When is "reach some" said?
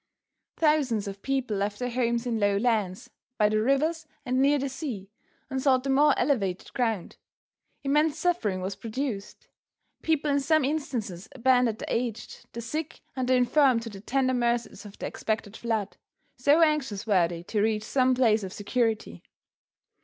17.61-18.15